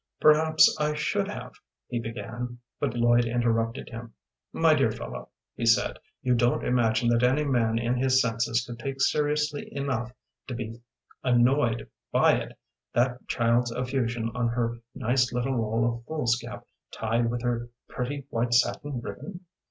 [0.19, 1.53] "Perhaps I should have,"
[1.87, 4.13] he began, but Lloyd interrupted him.
[4.51, 8.79] "My dear fellow," he said, "you don't imagine that any man in his senses could
[8.79, 10.11] take seriously enough
[10.47, 10.81] to be
[11.23, 12.57] annoyed by it
[12.95, 18.55] that child's effusion on her nice little roll of foolscap tied with her pretty white
[18.55, 19.41] satin ribbon?"